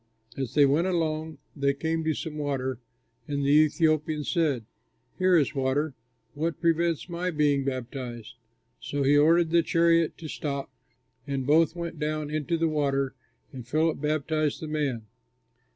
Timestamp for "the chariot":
9.51-10.17